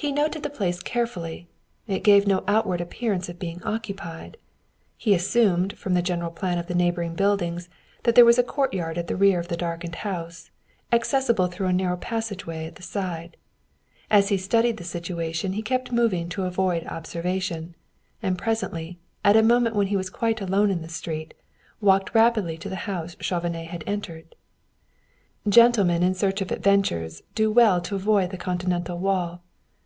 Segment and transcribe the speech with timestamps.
[0.00, 1.46] He noted the place carefully;
[1.86, 4.38] it gave no outward appearance of being occupied.
[4.96, 7.68] He assumed, from the general plan of the neighboring buildings,
[8.04, 10.50] that there was a courtyard at the rear of the darkened house,
[10.90, 13.36] accessible through a narrow passageway at the side.
[14.10, 17.74] As he studied the situation he kept moving to avoid observation,
[18.22, 21.34] and presently, at a moment when he was quite alone in the street,
[21.82, 24.34] walked rapidly to the house Chauvenet had entered.
[25.46, 29.42] Gentlemen in search of adventures do well to avoid the continental wall.